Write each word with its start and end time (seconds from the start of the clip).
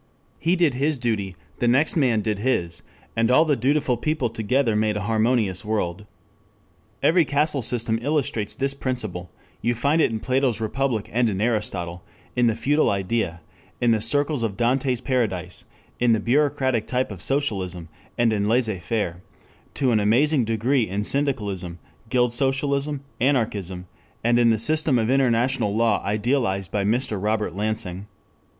He 0.39 0.55
did 0.55 0.73
his 0.73 0.97
duty, 0.97 1.35
the 1.59 1.67
next 1.67 1.95
man 1.95 2.21
did 2.21 2.39
his, 2.39 2.81
and 3.15 3.29
all 3.29 3.45
the 3.45 3.55
dutiful 3.55 3.97
people 3.97 4.31
together 4.31 4.75
made 4.75 4.97
a 4.97 5.01
harmonious 5.01 5.63
world. 5.63 6.07
Every 7.03 7.23
caste 7.23 7.63
system 7.65 7.99
illustrates 8.01 8.55
this 8.55 8.73
principle; 8.73 9.29
you 9.61 9.75
find 9.75 10.01
it 10.01 10.09
in 10.09 10.19
Plato's 10.19 10.59
Republic 10.59 11.07
and 11.13 11.29
in 11.29 11.39
Aristotle, 11.39 12.01
in 12.35 12.47
the 12.47 12.55
feudal 12.55 12.89
ideal, 12.89 13.41
in 13.79 13.91
the 13.91 14.01
circles 14.01 14.41
of 14.41 14.57
Dante's 14.57 15.01
Paradise, 15.01 15.65
in 15.99 16.13
the 16.13 16.19
bureaucratic 16.19 16.87
type 16.87 17.11
of 17.11 17.21
socialism, 17.21 17.87
and 18.17 18.33
in 18.33 18.47
laissez 18.49 18.79
faire, 18.79 19.21
to 19.75 19.91
an 19.91 19.99
amazing 19.99 20.45
degree 20.45 20.89
in 20.89 21.03
syndicalism, 21.03 21.77
guild 22.09 22.33
socialism, 22.33 23.01
anarchism, 23.19 23.85
and 24.23 24.39
in 24.39 24.49
the 24.49 24.57
system 24.57 24.97
of 24.97 25.11
international 25.11 25.75
law 25.75 26.01
idealized 26.03 26.71
by 26.71 26.83
Mr. 26.83 27.21
Robert 27.21 27.55
Lansing. 27.55 28.07